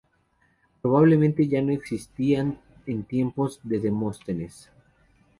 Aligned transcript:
Probablemente 0.81 1.47
ya 1.47 1.61
no 1.61 1.71
existían 1.71 2.57
en 2.87 3.03
tiempos 3.03 3.59
de 3.63 3.79
Demóstenes. 3.79 4.71